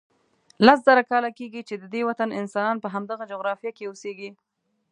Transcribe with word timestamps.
لس 0.65 0.79
زره 0.87 1.03
کاله 1.11 1.29
کېږي 1.39 1.61
چې 1.67 1.75
ددې 1.83 2.01
وطن 2.09 2.29
انسانان 2.41 2.77
په 2.83 2.87
همدغه 2.95 3.23
جغرافیه 3.31 3.71
کې 3.77 3.87
اوسیږي. 3.89 4.29